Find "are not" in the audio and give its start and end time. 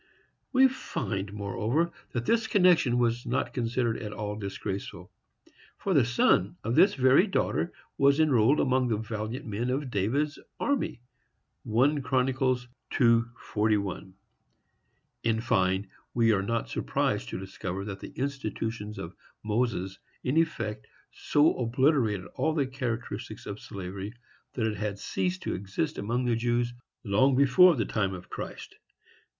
16.31-16.67